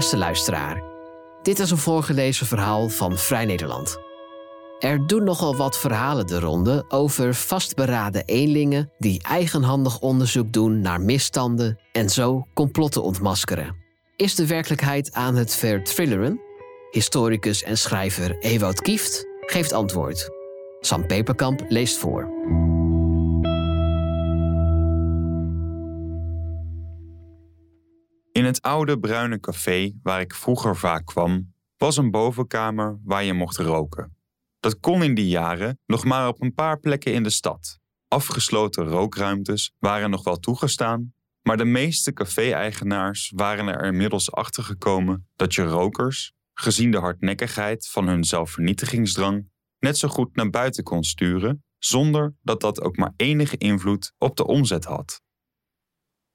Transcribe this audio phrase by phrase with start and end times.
[0.00, 0.82] Beste luisteraar,
[1.42, 3.96] dit is een voorgelezen verhaal van Vrij Nederland.
[4.78, 11.00] Er doen nogal wat verhalen de ronde over vastberaden eenlingen die eigenhandig onderzoek doen naar
[11.00, 13.76] misstanden en zo complotten ontmaskeren.
[14.16, 16.40] Is de werkelijkheid aan het verthrilleren?
[16.90, 20.28] Historicus en schrijver Ewout Kieft geeft antwoord.
[20.80, 22.30] Sam Peperkamp leest voor.
[28.32, 33.32] In het oude bruine café waar ik vroeger vaak kwam, was een bovenkamer waar je
[33.32, 34.16] mocht roken.
[34.60, 37.78] Dat kon in die jaren nog maar op een paar plekken in de stad.
[38.08, 45.28] Afgesloten rookruimtes waren nog wel toegestaan, maar de meeste café-eigenaars waren er inmiddels achter gekomen
[45.36, 51.04] dat je rokers, gezien de hardnekkigheid van hun zelfvernietigingsdrang, net zo goed naar buiten kon
[51.04, 55.22] sturen, zonder dat dat ook maar enige invloed op de omzet had.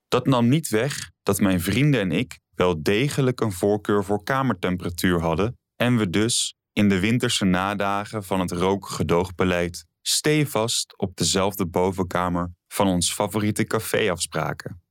[0.08, 5.22] Dat nam niet weg dat mijn vrienden en ik wel degelijk een voorkeur voor kamertemperatuur
[5.22, 12.54] hadden en we dus in de winterse nadagen van het rookgedoogbeleid stevast op dezelfde bovenkamer
[12.68, 14.82] van ons favoriete café afspraken.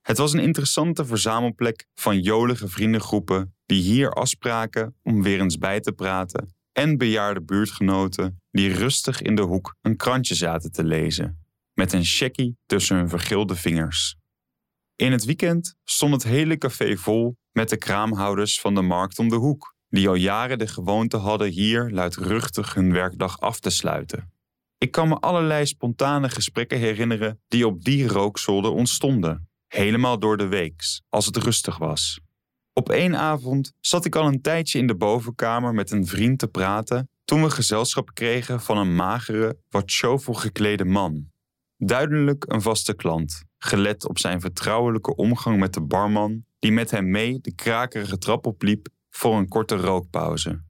[0.00, 5.80] Het was een interessante verzamelplek van jolige vriendengroepen die hier afspraken om weer eens bij
[5.80, 11.47] te praten en bejaarde buurtgenoten die rustig in de hoek een krantje zaten te lezen,
[11.78, 14.16] met een checkie tussen hun vergilde vingers.
[14.96, 19.28] In het weekend stond het hele café vol met de kraamhouders van de markt om
[19.28, 24.32] de hoek, die al jaren de gewoonte hadden hier luidruchtig hun werkdag af te sluiten.
[24.78, 30.46] Ik kan me allerlei spontane gesprekken herinneren die op die rookzolder ontstonden, helemaal door de
[30.46, 32.20] weeks, als het rustig was.
[32.72, 36.48] Op één avond zat ik al een tijdje in de bovenkamer met een vriend te
[36.48, 39.92] praten toen we gezelschap kregen van een magere, wat
[40.24, 41.36] geklede man.
[41.80, 47.10] Duidelijk een vaste klant, gelet op zijn vertrouwelijke omgang met de barman die met hem
[47.10, 50.64] mee de krakerige trap opliep voor een korte rookpauze.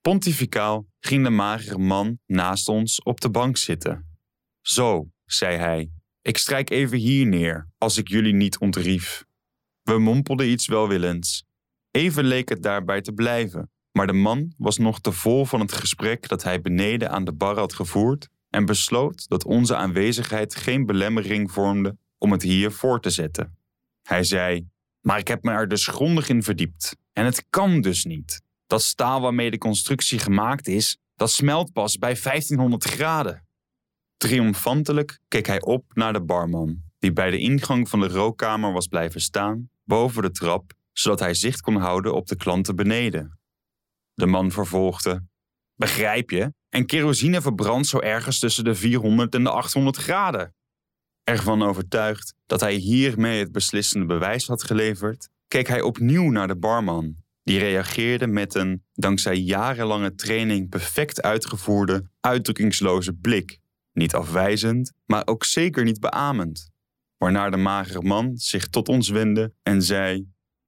[0.00, 4.18] Pontificaal ging de magere man naast ons op de bank zitten.
[4.60, 5.90] Zo, zei hij,
[6.22, 9.24] ik strijk even hier neer, als ik jullie niet ontrief.
[9.82, 11.44] We mompelden iets welwillends.
[11.90, 15.72] Even leek het daarbij te blijven, maar de man was nog te vol van het
[15.72, 20.86] gesprek dat hij beneden aan de bar had gevoerd en besloot dat onze aanwezigheid geen
[20.86, 23.56] belemmering vormde om het hier voor te zetten.
[24.02, 24.68] Hij zei:
[25.00, 26.96] Maar ik heb me er dus grondig in verdiept.
[27.12, 28.42] En het kan dus niet.
[28.66, 33.46] Dat staal waarmee de constructie gemaakt is, dat smelt pas bij 1500 graden.
[34.16, 38.86] Triomfantelijk keek hij op naar de barman, die bij de ingang van de rookkamer was
[38.86, 43.38] blijven staan, boven de trap, zodat hij zicht kon houden op de klanten beneden.
[44.14, 45.22] De man vervolgde:
[45.74, 46.52] Begrijp je?
[46.74, 50.54] En kerosine verbrandt zo ergens tussen de 400 en de 800 graden.
[51.24, 56.56] Ervan overtuigd dat hij hiermee het beslissende bewijs had geleverd, keek hij opnieuw naar de
[56.56, 63.58] barman, die reageerde met een, dankzij jarenlange training perfect uitgevoerde, uitdrukkingsloze blik.
[63.92, 66.70] Niet afwijzend, maar ook zeker niet beamend.
[67.16, 70.26] Waarna de magere man zich tot ons wendde en zei: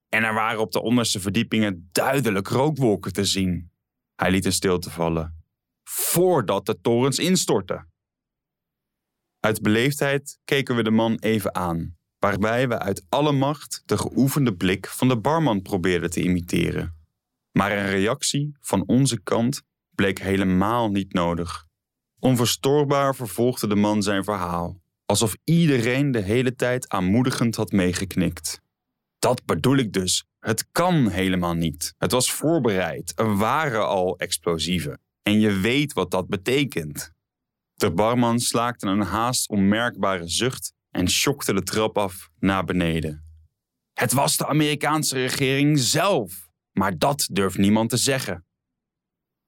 [0.08, 3.70] En er waren op de onderste verdiepingen duidelijk rookwolken te zien.
[4.14, 5.35] Hij liet een stilte vallen.
[5.88, 7.90] Voordat de torens instortten.
[9.40, 14.54] Uit beleefdheid keken we de man even aan, waarbij we uit alle macht de geoefende
[14.54, 16.96] blik van de barman probeerden te imiteren.
[17.52, 19.62] Maar een reactie van onze kant
[19.94, 21.66] bleek helemaal niet nodig.
[22.18, 28.60] Onverstoorbaar vervolgde de man zijn verhaal, alsof iedereen de hele tijd aanmoedigend had meegeknikt.
[29.18, 30.24] Dat bedoel ik dus.
[30.38, 31.94] Het kan helemaal niet.
[31.98, 33.12] Het was voorbereid.
[33.16, 35.00] Er waren al explosieven.
[35.26, 37.12] En je weet wat dat betekent.
[37.74, 43.24] De barman slaakte een haast onmerkbare zucht en schokte de trap af naar beneden.
[43.92, 48.46] Het was de Amerikaanse regering zelf, maar dat durft niemand te zeggen.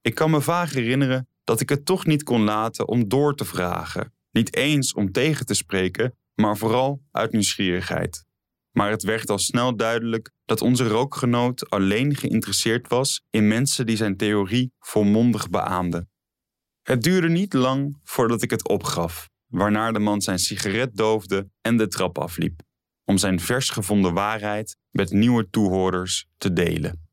[0.00, 3.44] Ik kan me vaag herinneren dat ik het toch niet kon laten om door te
[3.44, 8.24] vragen, niet eens om tegen te spreken, maar vooral uit nieuwsgierigheid.
[8.70, 13.96] Maar het werd al snel duidelijk dat onze rookgenoot alleen geïnteresseerd was in mensen die
[13.96, 16.10] zijn theorie volmondig beaamden.
[16.82, 21.76] Het duurde niet lang voordat ik het opgaf, waarna de man zijn sigaret doofde en
[21.76, 22.62] de trap afliep,
[23.04, 27.08] om zijn vers gevonden waarheid met nieuwe toehoorders te delen.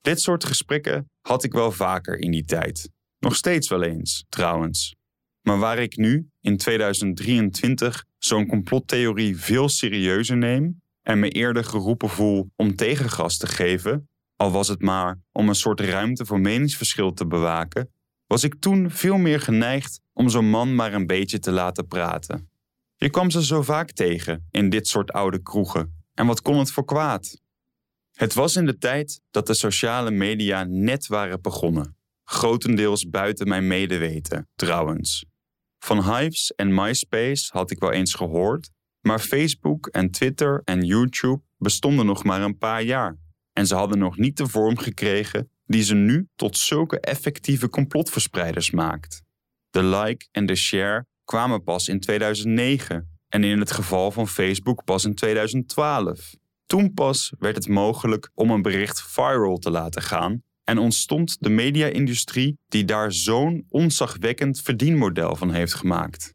[0.00, 2.90] Dit soort gesprekken had ik wel vaker in die tijd.
[3.18, 4.94] Nog steeds wel eens, trouwens.
[5.40, 12.08] Maar waar ik nu, in 2023, zo'n complottheorie veel serieuzer neem en me eerder geroepen
[12.08, 17.12] voel om tegengas te geven, al was het maar om een soort ruimte voor meningsverschil
[17.12, 17.90] te bewaken,
[18.26, 22.50] was ik toen veel meer geneigd om zo'n man maar een beetje te laten praten.
[22.96, 26.70] Je kwam ze zo vaak tegen in dit soort oude kroegen, En wat kon het
[26.70, 27.42] voor kwaad?
[28.12, 31.96] Het was in de tijd dat de sociale media net waren begonnen.
[32.24, 35.24] Grotendeels buiten mijn medeweten, trouwens.
[35.78, 38.70] Van Hives en MySpace had ik wel eens gehoord,
[39.04, 43.18] maar Facebook en Twitter en YouTube bestonden nog maar een paar jaar.
[43.52, 48.70] En ze hadden nog niet de vorm gekregen die ze nu tot zulke effectieve complotverspreiders
[48.70, 49.22] maakt.
[49.70, 54.84] De like en de share kwamen pas in 2009 en in het geval van Facebook
[54.84, 56.34] pas in 2012.
[56.66, 61.48] Toen pas werd het mogelijk om een bericht viral te laten gaan en ontstond de
[61.48, 66.33] media-industrie die daar zo'n onzagwekkend verdienmodel van heeft gemaakt.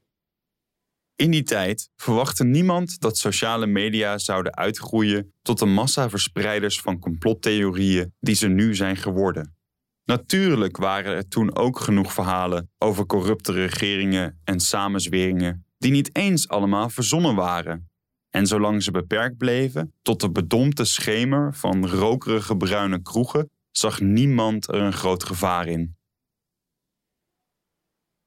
[1.19, 8.13] In die tijd verwachtte niemand dat sociale media zouden uitgroeien tot de massaverspreiders van complottheorieën
[8.19, 9.57] die ze nu zijn geworden.
[10.03, 16.47] Natuurlijk waren er toen ook genoeg verhalen over corrupte regeringen en samenzweringen die niet eens
[16.47, 17.89] allemaal verzonnen waren.
[18.29, 24.67] En zolang ze beperkt bleven tot de bedompte schemer van rokerige bruine kroegen, zag niemand
[24.67, 25.97] er een groot gevaar in.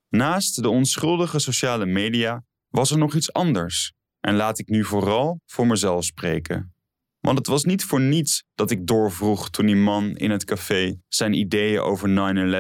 [0.08, 3.92] Naast de onschuldige sociale media was er nog iets anders.
[4.20, 6.74] En laat ik nu vooral voor mezelf spreken.
[7.20, 10.96] Want het was niet voor niets dat ik doorvroeg toen die man in het café
[11.08, 12.12] zijn ideeën over 9-11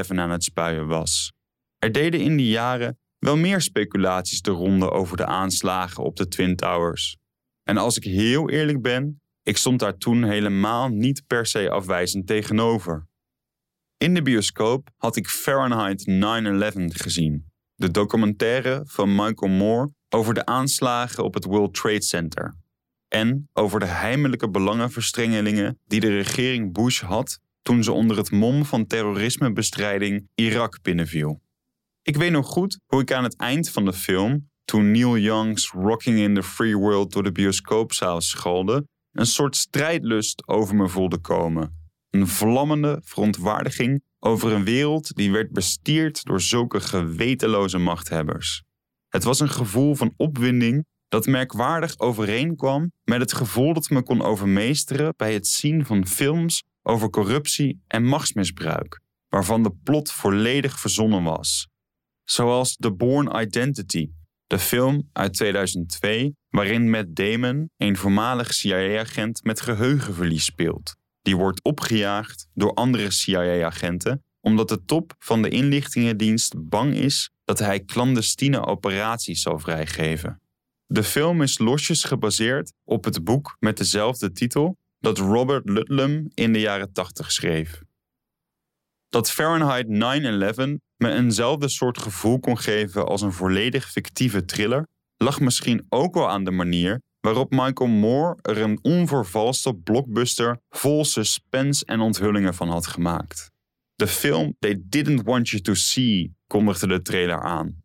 [0.08, 1.32] aan het spuien was.
[1.78, 6.28] Er deden in die jaren wel meer speculaties de ronde over de aanslagen op de
[6.28, 7.16] Twin Towers.
[7.62, 12.26] En als ik heel eerlijk ben, ik stond daar toen helemaal niet per se afwijzend
[12.26, 13.06] tegenover.
[13.96, 16.12] In de bioscoop had ik Fahrenheit 9-11
[16.86, 22.54] gezien, de documentaire van Michael Moore over de aanslagen op het World Trade Center
[23.08, 28.64] en over de heimelijke belangenverstrengelingen die de regering Bush had toen ze onder het mom
[28.64, 31.40] van terrorismebestrijding Irak binnenviel.
[32.02, 35.70] Ik weet nog goed hoe ik aan het eind van de film, toen Neil Young's
[35.70, 41.18] Rocking in the Free World door de bioscoopzaal schalde, een soort strijdlust over me voelde
[41.18, 41.90] komen.
[42.10, 48.62] Een vlammende verontwaardiging over een wereld die werd bestierd door zulke gewetenloze machthebbers.
[49.12, 54.22] Het was een gevoel van opwinding dat merkwaardig overeenkwam met het gevoel dat me kon
[54.22, 61.22] overmeesteren bij het zien van films over corruptie en machtsmisbruik, waarvan de plot volledig verzonnen
[61.22, 61.68] was.
[62.24, 64.08] Zoals The Born Identity,
[64.46, 70.96] de film uit 2002, waarin Matt Damon een voormalig CIA-agent met geheugenverlies speelt.
[71.22, 77.58] Die wordt opgejaagd door andere CIA-agenten omdat de top van de inlichtingendienst bang is dat
[77.58, 80.40] hij clandestine operaties zal vrijgeven.
[80.86, 86.52] De film is losjes gebaseerd op het boek met dezelfde titel dat Robert Ludlum in
[86.52, 87.82] de jaren 80 schreef.
[89.08, 94.86] Dat Fahrenheit 9/11 me eenzelfde soort gevoel kon geven als een volledig fictieve thriller,
[95.16, 101.04] lag misschien ook wel aan de manier waarop Michael Moore er een onvervalste blockbuster vol
[101.04, 103.51] suspense en onthullingen van had gemaakt.
[104.02, 107.82] De film They Didn't Want You to See kondigde de trailer aan.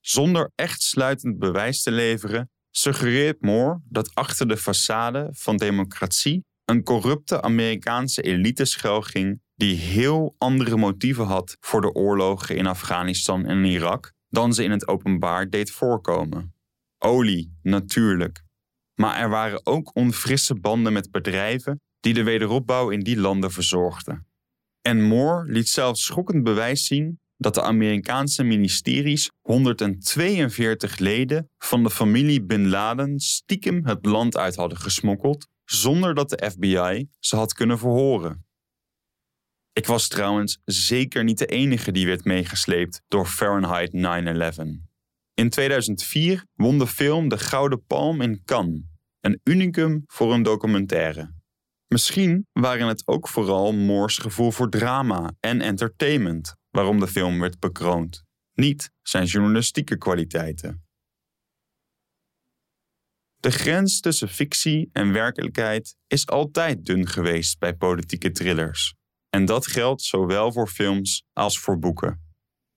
[0.00, 6.82] Zonder echt sluitend bewijs te leveren, suggereert Moore dat achter de façade van democratie een
[6.82, 13.64] corrupte Amerikaanse elite schuilging die heel andere motieven had voor de oorlogen in Afghanistan en
[13.64, 16.54] Irak dan ze in het openbaar deed voorkomen.
[16.98, 18.42] Olie, natuurlijk.
[18.94, 24.27] Maar er waren ook onfrisse banden met bedrijven die de wederopbouw in die landen verzorgden.
[24.80, 31.90] En Moore liet zelfs schokkend bewijs zien dat de Amerikaanse ministeries 142 leden van de
[31.90, 37.52] familie Bin Laden stiekem het land uit hadden gesmokkeld zonder dat de FBI ze had
[37.52, 38.46] kunnen verhoren.
[39.72, 44.86] Ik was trouwens zeker niet de enige die werd meegesleept door Fahrenheit 9/11.
[45.34, 48.82] In 2004 won de film de Gouden Palm in Cannes,
[49.20, 51.37] een unicum voor een documentaire.
[51.88, 57.58] Misschien waren het ook vooral Moore's gevoel voor drama en entertainment waarom de film werd
[57.58, 60.82] bekroond, niet zijn journalistieke kwaliteiten.
[63.36, 68.94] De grens tussen fictie en werkelijkheid is altijd dun geweest bij politieke thrillers.
[69.30, 72.22] En dat geldt zowel voor films als voor boeken.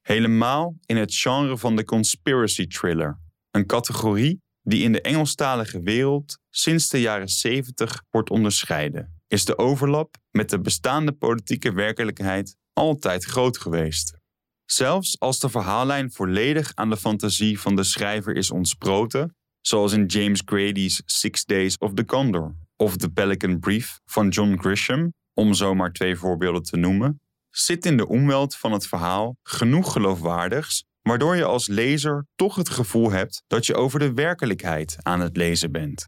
[0.02, 3.20] Helemaal in het genre van de conspiracy thriller,
[3.52, 9.58] een categorie die in de Engelstalige wereld sinds de jaren 70 wordt onderscheiden, is de
[9.58, 14.20] overlap met de bestaande politieke werkelijkheid altijd groot geweest.
[14.66, 20.06] Zelfs als de verhaallijn volledig aan de fantasie van de schrijver is ontsproten, zoals in
[20.06, 25.54] James Grady's Six Days of the Condor of The Pelican Brief van John Grisham, om
[25.54, 31.36] zomaar twee voorbeelden te noemen, zit in de omweld van het verhaal genoeg geloofwaardigs, waardoor
[31.36, 35.72] je als lezer toch het gevoel hebt dat je over de werkelijkheid aan het lezen
[35.72, 36.08] bent.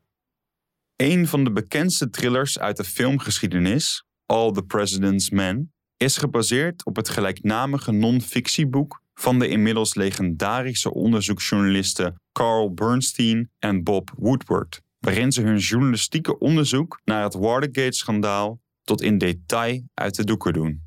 [0.95, 6.95] Een van de bekendste thrillers uit de filmgeschiedenis, All the President's Men, is gebaseerd op
[6.95, 15.41] het gelijknamige non-fictieboek van de inmiddels legendarische onderzoeksjournalisten Carl Bernstein en Bob Woodward, waarin ze
[15.41, 20.81] hun journalistieke onderzoek naar het Watergate-schandaal tot in detail uit de doeken doen.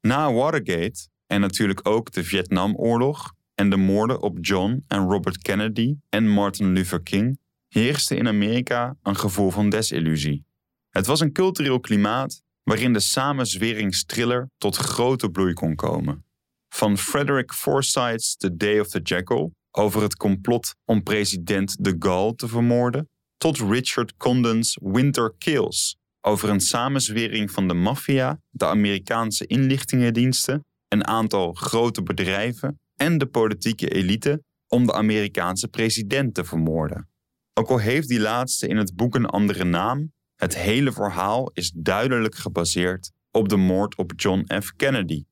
[0.00, 5.94] Na Watergate en natuurlijk ook de Vietnamoorlog en de moorden op John en Robert Kennedy
[6.08, 7.38] en Martin Luther King
[7.68, 10.44] heerste in Amerika een gevoel van desillusie.
[10.90, 16.24] Het was een cultureel klimaat waarin de samenzweringstriller tot grote bloei kon komen.
[16.68, 22.34] Van Frederick Forsyth's The Day of the Jackal over het complot om president de Gaulle
[22.34, 29.46] te vermoorden, tot Richard Condon's Winter Kills over een samenzwering van de maffia, de Amerikaanse
[29.46, 37.08] inlichtingendiensten, een aantal grote bedrijven en de politieke elite om de Amerikaanse president te vermoorden.
[37.54, 41.72] Ook al heeft die laatste in het boek een andere naam, het hele verhaal is
[41.76, 44.72] duidelijk gebaseerd op de moord op John F.
[44.76, 45.24] Kennedy.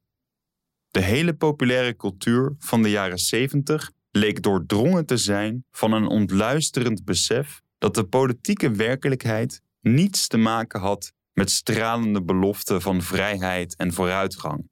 [0.89, 7.05] De hele populaire cultuur van de jaren 70 leek doordrongen te zijn van een ontluisterend
[7.05, 13.93] besef dat de politieke werkelijkheid niets te maken had met stralende beloften van vrijheid en
[13.93, 14.69] vooruitgang,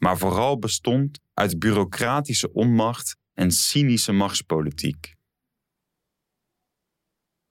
[0.00, 5.14] maar vooral bestond uit bureaucratische onmacht en cynische machtspolitiek.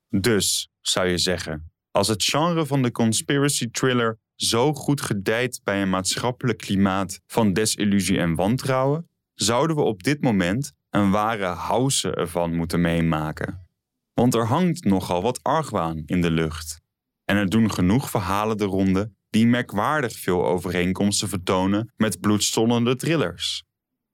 [0.09, 5.81] Dus, zou je zeggen, als het genre van de conspiracy thriller zo goed gedijt bij
[5.81, 12.15] een maatschappelijk klimaat van desillusie en wantrouwen, zouden we op dit moment een ware house
[12.15, 13.67] ervan moeten meemaken.
[14.13, 16.81] Want er hangt nogal wat argwaan in de lucht.
[17.25, 23.63] En er doen genoeg verhalen de ronde die merkwaardig veel overeenkomsten vertonen met bloedstollende thrillers.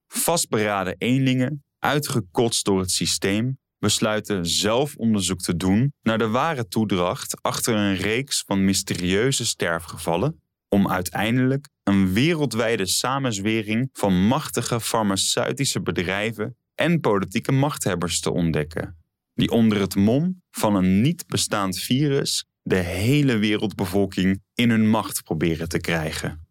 [0.07, 7.41] Vastberaden eenlingen, uitgekotst door het systeem, besluiten zelf onderzoek te doen naar de ware toedracht
[7.41, 16.57] achter een reeks van mysterieuze sterfgevallen, om uiteindelijk een wereldwijde samenzwering van machtige farmaceutische bedrijven
[16.75, 18.98] en politieke machthebbers te ontdekken,
[19.34, 25.24] die onder het mom van een niet bestaand virus de hele wereldbevolking in hun macht
[25.24, 26.48] proberen te krijgen.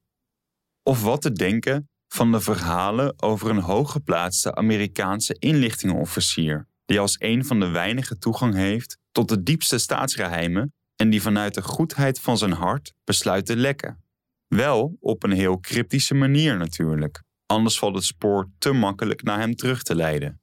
[0.83, 7.44] Of wat te denken van de verhalen over een hooggeplaatste Amerikaanse inlichtingenofficier, die als een
[7.44, 12.38] van de weinigen toegang heeft tot de diepste staatsgeheimen en die vanuit de goedheid van
[12.38, 14.04] zijn hart besluit te lekken.
[14.47, 19.54] Wel op een heel cryptische manier natuurlijk, anders valt het spoor te makkelijk naar hem
[19.54, 20.40] terug te leiden.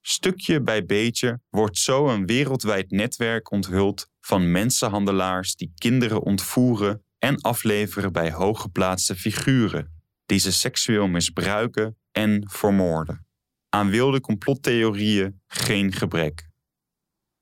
[0.00, 7.40] Stukje bij beetje wordt zo een wereldwijd netwerk onthuld van mensenhandelaars die kinderen ontvoeren en
[7.40, 13.26] afleveren bij hooggeplaatste figuren, die ze seksueel misbruiken en vermoorden.
[13.68, 16.48] Aan wilde complottheorieën geen gebrek.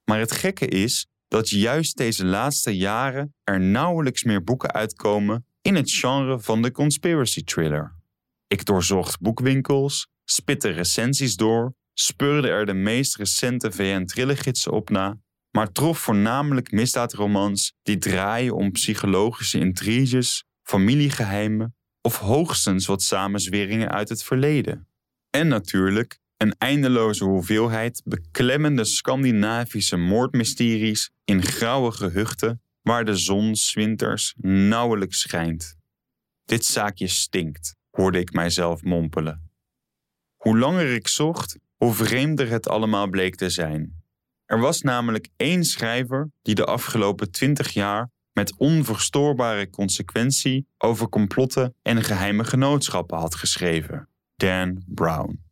[0.05, 5.75] Maar het gekke is dat juist deze laatste jaren er nauwelijks meer boeken uitkomen in
[5.75, 7.95] het genre van de conspiracy thriller.
[8.47, 15.25] Ik doorzocht boekwinkels, spitte recensies door, speurde er de meest recente VN-trillergidsen op na
[15.57, 24.09] maar trof voornamelijk misdaadromans die draaien om psychologische intriges, familiegeheimen of hoogstens wat samenzweringen uit
[24.09, 24.89] het verleden.
[25.31, 34.35] En natuurlijk een eindeloze hoeveelheid beklemmende Scandinavische moordmysteries in grauwe gehuchten waar de zon winters
[34.39, 35.77] nauwelijks schijnt.
[36.45, 39.51] Dit zaakje stinkt, hoorde ik mijzelf mompelen.
[40.37, 44.05] Hoe langer ik zocht, hoe vreemder het allemaal bleek te zijn.
[44.47, 51.75] Er was namelijk één schrijver die de afgelopen twintig jaar met onverstoorbare consequentie over complotten
[51.83, 55.45] en geheime genootschappen had geschreven: Dan Brown.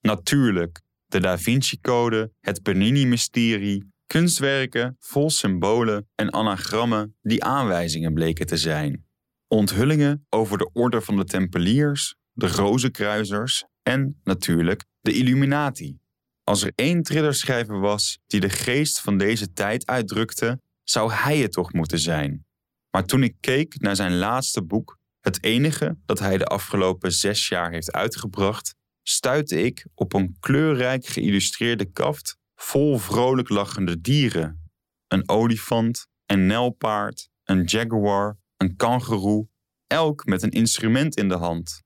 [0.00, 8.56] Natuurlijk, de Da Vinci-code, het Bernini-mysterie, kunstwerken vol symbolen en anagrammen die aanwijzingen bleken te
[8.56, 9.04] zijn.
[9.48, 15.98] Onthullingen over de orde van de Tempeliers, de Rozenkruisers en natuurlijk de Illuminati.
[16.44, 21.52] Als er één thrillerschrijver was die de geest van deze tijd uitdrukte, zou hij het
[21.52, 22.46] toch moeten zijn.
[22.90, 27.48] Maar toen ik keek naar zijn laatste boek, het enige dat hij de afgelopen zes
[27.48, 34.70] jaar heeft uitgebracht, stuitte ik op een kleurrijk geïllustreerde kaft vol vrolijk lachende dieren.
[35.06, 39.48] Een olifant, een nelpaard, een jaguar, een kangeroe,
[39.86, 41.82] elk met een instrument in de hand.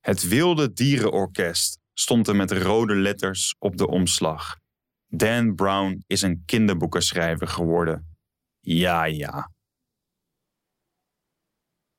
[0.00, 4.56] Het wilde dierenorkest stond er met rode letters op de omslag.
[5.06, 8.16] Dan Brown is een kinderboekenschrijver geworden.
[8.60, 9.50] Ja, ja.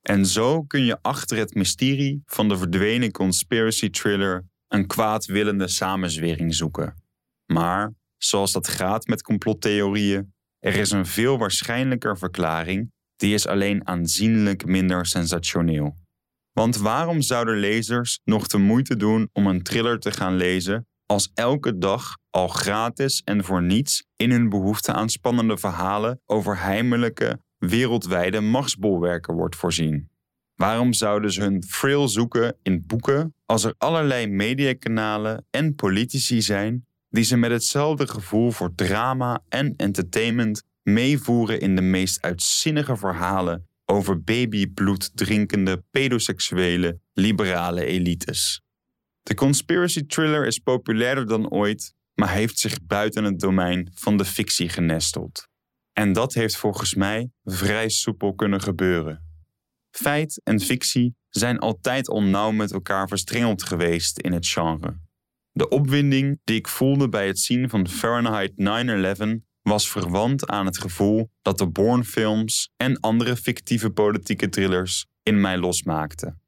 [0.01, 6.55] En zo kun je achter het mysterie van de verdwenen conspiracy thriller een kwaadwillende samenzwering
[6.55, 7.03] zoeken.
[7.45, 13.87] Maar, zoals dat gaat met complottheorieën, er is een veel waarschijnlijker verklaring, die is alleen
[13.87, 15.95] aanzienlijk minder sensationeel.
[16.59, 21.31] Want waarom zouden lezers nog de moeite doen om een thriller te gaan lezen als
[21.33, 27.41] elke dag al gratis en voor niets in hun behoefte aan spannende verhalen over heimelijke,
[27.57, 30.09] wereldwijde machtsbolwerken wordt voorzien?
[30.55, 36.85] Waarom zouden ze hun thrill zoeken in boeken als er allerlei mediakanalen en politici zijn
[37.09, 43.68] die ze met hetzelfde gevoel voor drama en entertainment meevoeren in de meest uitzinnige verhalen
[43.91, 48.61] over babybloed drinkende pedoseksuele liberale elites?
[49.23, 54.25] De conspiracy thriller is populairder dan ooit, maar heeft zich buiten het domein van de
[54.25, 55.47] fictie genesteld.
[55.93, 59.23] En dat heeft volgens mij vrij soepel kunnen gebeuren.
[59.91, 64.99] Feit en fictie zijn altijd onnauw met elkaar verstrengeld geweest in het genre.
[65.51, 70.77] De opwinding die ik voelde bij het zien van Fahrenheit 9/11 was verwant aan het
[70.77, 76.41] gevoel dat de Bourne-films en andere fictieve politieke thrillers in mij losmaakten.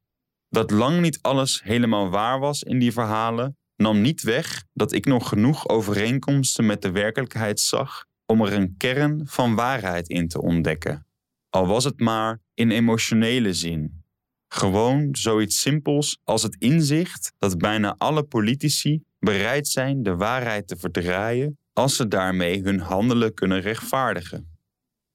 [0.48, 5.04] Dat lang niet alles helemaal waar was in die verhalen, nam niet weg dat ik
[5.04, 10.42] nog genoeg overeenkomsten met de werkelijkheid zag om er een kern van waarheid in te
[10.42, 11.06] ontdekken.
[11.50, 14.04] Al was het maar in emotionele zin.
[14.48, 20.76] Gewoon zoiets simpels als het inzicht dat bijna alle politici bereid zijn de waarheid te
[20.76, 24.50] verdraaien als ze daarmee hun handelen kunnen rechtvaardigen.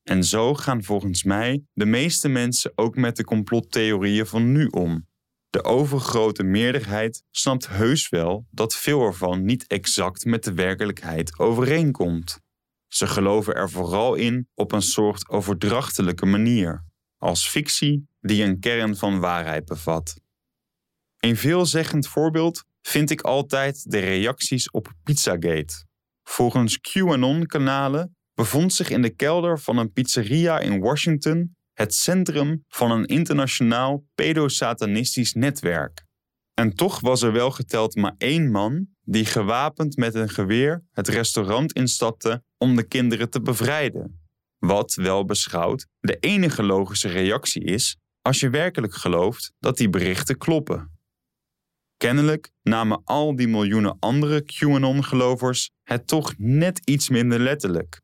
[0.04, 5.08] En zo gaan volgens mij de meeste mensen ook met de complottheorieën van nu om.
[5.50, 12.40] De overgrote meerderheid snapt heus wel dat veel ervan niet exact met de werkelijkheid overeenkomt.
[12.88, 16.86] Ze geloven er vooral in op een soort overdrachtelijke manier,
[17.18, 20.20] als fictie die een kern van waarheid bevat.
[21.18, 25.87] Een veelzeggend voorbeeld vind ik altijd de reacties op Pizzagate.
[26.30, 32.92] Volgens QAnon-kanalen bevond zich in de kelder van een pizzeria in Washington het centrum van
[32.92, 36.06] een internationaal pedosatanistisch netwerk.
[36.54, 41.08] En toch was er wel geteld maar één man die gewapend met een geweer het
[41.08, 44.28] restaurant instapte om de kinderen te bevrijden.
[44.58, 50.38] Wat wel beschouwd de enige logische reactie is als je werkelijk gelooft dat die berichten
[50.38, 50.97] kloppen.
[51.98, 58.02] Kennelijk namen al die miljoenen andere QAnon-gelovers het toch net iets minder letterlijk.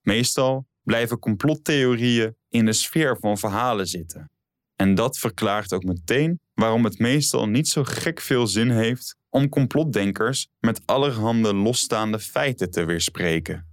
[0.00, 4.30] Meestal blijven complottheorieën in de sfeer van verhalen zitten.
[4.76, 9.48] En dat verklaart ook meteen waarom het meestal niet zo gek veel zin heeft om
[9.48, 13.68] complotdenkers met allerhande losstaande feiten te weerspreken.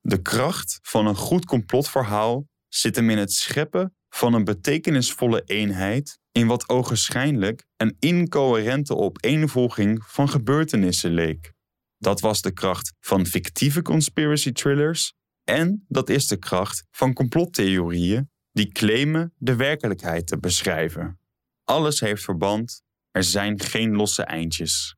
[0.00, 6.18] De kracht van een goed complotverhaal zit hem in het scheppen van een betekenisvolle eenheid
[6.32, 11.52] in wat ogenschijnlijk een incoherente opeenvolging van gebeurtenissen leek.
[11.98, 18.30] Dat was de kracht van fictieve conspiracy thrillers en dat is de kracht van complottheorieën
[18.52, 21.18] die claimen de werkelijkheid te beschrijven.
[21.64, 24.96] Alles heeft verband, er zijn geen losse eindjes.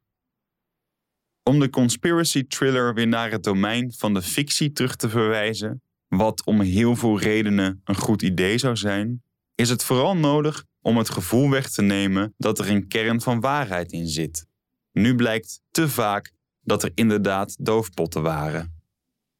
[1.42, 6.44] Om de conspiracy thriller weer naar het domein van de fictie terug te verwijzen, wat
[6.44, 9.22] om heel veel redenen een goed idee zou zijn,
[9.54, 13.40] is het vooral nodig om het gevoel weg te nemen dat er een kern van
[13.40, 14.46] waarheid in zit.
[14.92, 18.74] Nu blijkt te vaak dat er inderdaad doofpotten waren.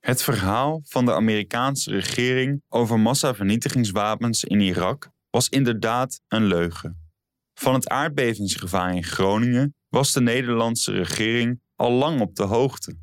[0.01, 7.11] Het verhaal van de Amerikaanse regering over massavernietigingswapens in Irak was inderdaad een leugen.
[7.55, 12.97] Van het aardbevingsgevaar in Groningen was de Nederlandse regering al lang op de hoogte,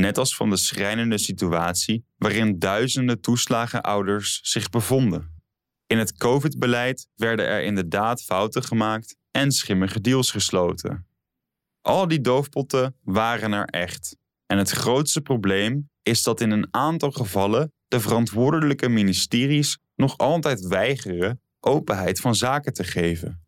[0.00, 5.42] net als van de schrijnende situatie waarin duizenden toeslagenouders zich bevonden.
[5.86, 11.06] In het COVID-beleid werden er inderdaad fouten gemaakt en schimmige deals gesloten.
[11.80, 14.16] Al die doofpotten waren er echt.
[14.46, 20.66] En het grootste probleem is dat in een aantal gevallen de verantwoordelijke ministeries nog altijd
[20.66, 23.47] weigeren openheid van zaken te geven.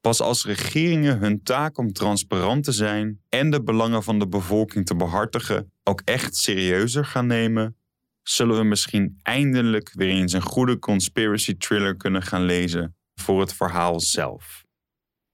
[0.00, 4.86] Pas als regeringen hun taak om transparant te zijn en de belangen van de bevolking
[4.86, 7.76] te behartigen ook echt serieuzer gaan nemen,
[8.22, 13.54] zullen we misschien eindelijk weer eens een goede conspiracy thriller kunnen gaan lezen voor het
[13.54, 14.64] verhaal zelf.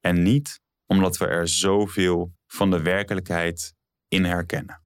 [0.00, 3.74] En niet omdat we er zoveel van de werkelijkheid
[4.08, 4.82] in herkennen.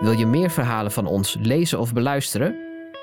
[0.00, 2.73] Wil je meer verhalen van ons lezen of beluisteren?